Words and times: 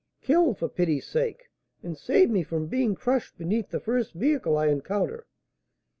Kill, 0.19 0.55
for 0.55 0.67
pity's 0.67 1.05
sake, 1.05 1.51
and 1.83 1.95
save 1.95 2.31
me 2.31 2.41
from 2.41 2.65
being 2.65 2.95
crushed 2.95 3.37
beneath 3.37 3.69
the 3.69 3.79
first 3.79 4.13
vehicle 4.13 4.57
I 4.57 4.65
encounter!" 4.65 5.27